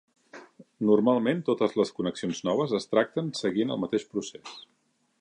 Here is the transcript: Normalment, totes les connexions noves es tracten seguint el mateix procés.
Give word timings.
Normalment, 0.89 1.43
totes 1.51 1.77
les 1.81 1.93
connexions 1.99 2.41
noves 2.49 2.75
es 2.81 2.91
tracten 2.95 3.31
seguint 3.45 3.75
el 3.77 3.83
mateix 3.85 4.09
procés. 4.17 4.61